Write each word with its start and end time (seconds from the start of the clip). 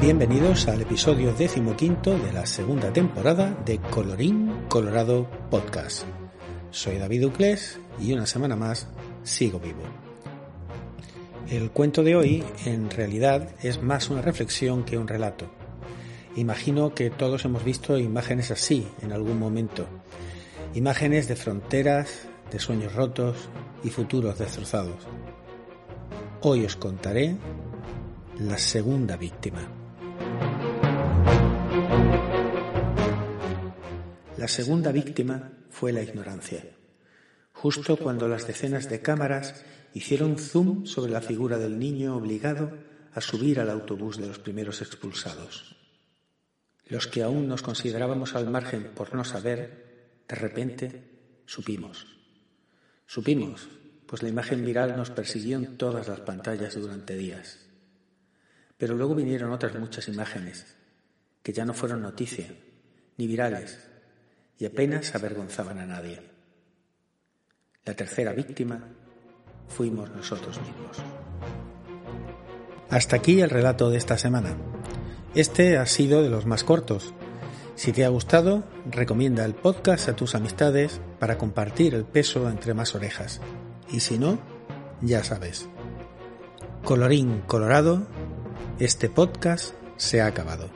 Bienvenidos 0.00 0.66
al 0.66 0.82
episodio 0.82 1.32
decimoquinto 1.32 2.18
de 2.18 2.32
la 2.32 2.44
segunda 2.44 2.92
temporada 2.92 3.56
de 3.64 3.78
Colorín 3.78 4.64
Colorado 4.68 5.30
Podcast. 5.48 6.02
Soy 6.72 6.98
David 6.98 7.26
Uclés 7.26 7.78
y 8.00 8.12
una 8.12 8.26
semana 8.26 8.56
más 8.56 8.88
sigo 9.22 9.60
vivo. 9.60 9.82
El 11.48 11.70
cuento 11.70 12.02
de 12.02 12.16
hoy 12.16 12.42
en 12.64 12.90
realidad 12.90 13.50
es 13.62 13.80
más 13.80 14.10
una 14.10 14.22
reflexión 14.22 14.82
que 14.82 14.98
un 14.98 15.06
relato. 15.06 15.48
Imagino 16.34 16.92
que 16.94 17.10
todos 17.10 17.44
hemos 17.44 17.62
visto 17.62 17.96
imágenes 17.96 18.50
así 18.50 18.88
en 19.02 19.12
algún 19.12 19.38
momento. 19.38 19.86
Imágenes 20.74 21.28
de 21.28 21.36
fronteras, 21.36 22.26
de 22.52 22.58
sueños 22.58 22.94
rotos 22.94 23.48
y 23.82 23.88
futuros 23.88 24.38
destrozados. 24.38 25.06
Hoy 26.42 26.66
os 26.66 26.76
contaré 26.76 27.36
la 28.38 28.58
segunda 28.58 29.16
víctima. 29.16 29.66
La 34.36 34.48
segunda 34.48 34.92
víctima 34.92 35.52
fue 35.70 35.92
la 35.92 36.02
ignorancia, 36.02 36.64
justo 37.54 37.96
cuando 37.96 38.28
las 38.28 38.46
decenas 38.46 38.90
de 38.90 39.00
cámaras 39.00 39.64
hicieron 39.94 40.36
zoom 40.36 40.84
sobre 40.84 41.12
la 41.12 41.22
figura 41.22 41.56
del 41.56 41.78
niño 41.78 42.16
obligado 42.16 42.76
a 43.14 43.20
subir 43.22 43.60
al 43.60 43.70
autobús 43.70 44.18
de 44.18 44.26
los 44.26 44.38
primeros 44.38 44.82
expulsados. 44.82 45.76
Los 46.86 47.06
que 47.06 47.22
aún 47.22 47.48
nos 47.48 47.62
considerábamos 47.62 48.34
al 48.34 48.50
margen 48.50 48.90
por 48.94 49.14
no 49.14 49.24
saber, 49.24 50.24
de 50.28 50.34
repente 50.34 51.04
supimos. 51.46 52.21
Supimos, 53.12 53.68
pues 54.06 54.22
la 54.22 54.30
imagen 54.30 54.64
viral 54.64 54.96
nos 54.96 55.10
persiguió 55.10 55.58
en 55.58 55.76
todas 55.76 56.08
las 56.08 56.20
pantallas 56.20 56.74
durante 56.76 57.14
días. 57.14 57.58
Pero 58.78 58.94
luego 58.94 59.14
vinieron 59.14 59.52
otras 59.52 59.74
muchas 59.74 60.08
imágenes, 60.08 60.78
que 61.42 61.52
ya 61.52 61.66
no 61.66 61.74
fueron 61.74 62.00
noticia, 62.00 62.46
ni 63.18 63.26
virales, 63.26 63.86
y 64.58 64.64
apenas 64.64 65.14
avergonzaban 65.14 65.78
a 65.78 65.84
nadie. 65.84 66.22
La 67.84 67.92
tercera 67.92 68.32
víctima 68.32 68.82
fuimos 69.68 70.08
nosotros 70.08 70.58
mismos. 70.62 70.96
Hasta 72.88 73.16
aquí 73.16 73.42
el 73.42 73.50
relato 73.50 73.90
de 73.90 73.98
esta 73.98 74.16
semana. 74.16 74.56
Este 75.34 75.76
ha 75.76 75.84
sido 75.84 76.22
de 76.22 76.30
los 76.30 76.46
más 76.46 76.64
cortos. 76.64 77.12
Si 77.82 77.90
te 77.90 78.04
ha 78.04 78.08
gustado, 78.10 78.62
recomienda 78.88 79.44
el 79.44 79.56
podcast 79.56 80.08
a 80.08 80.14
tus 80.14 80.36
amistades 80.36 81.00
para 81.18 81.36
compartir 81.36 81.96
el 81.96 82.04
peso 82.04 82.48
entre 82.48 82.74
más 82.74 82.94
orejas. 82.94 83.40
Y 83.90 83.98
si 83.98 84.20
no, 84.20 84.38
ya 85.00 85.24
sabes. 85.24 85.68
Colorín 86.84 87.42
colorado, 87.48 88.06
este 88.78 89.08
podcast 89.08 89.74
se 89.96 90.20
ha 90.20 90.26
acabado. 90.26 90.70